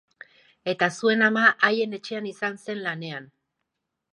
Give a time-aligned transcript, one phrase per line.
[0.71, 3.29] Eta zuen ama haien etxean izan zen lanean.